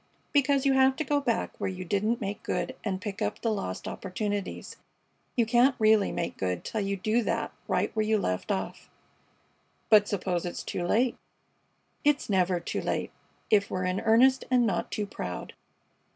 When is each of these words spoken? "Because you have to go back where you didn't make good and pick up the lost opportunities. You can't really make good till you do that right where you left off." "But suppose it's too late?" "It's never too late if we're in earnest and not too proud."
"Because 0.33 0.65
you 0.65 0.73
have 0.73 0.95
to 0.95 1.03
go 1.03 1.21
back 1.21 1.51
where 1.59 1.69
you 1.69 1.85
didn't 1.85 2.19
make 2.19 2.41
good 2.41 2.75
and 2.83 2.99
pick 2.99 3.21
up 3.21 3.39
the 3.39 3.51
lost 3.53 3.87
opportunities. 3.87 4.77
You 5.35 5.45
can't 5.45 5.75
really 5.77 6.11
make 6.11 6.37
good 6.37 6.63
till 6.63 6.81
you 6.81 6.97
do 6.97 7.21
that 7.21 7.51
right 7.67 7.95
where 7.95 8.03
you 8.03 8.17
left 8.17 8.51
off." 8.51 8.89
"But 9.91 10.07
suppose 10.07 10.43
it's 10.43 10.63
too 10.63 10.87
late?" 10.87 11.17
"It's 12.03 12.31
never 12.31 12.59
too 12.59 12.81
late 12.81 13.11
if 13.51 13.69
we're 13.69 13.85
in 13.85 13.99
earnest 13.99 14.43
and 14.49 14.65
not 14.65 14.89
too 14.89 15.05
proud." 15.05 15.53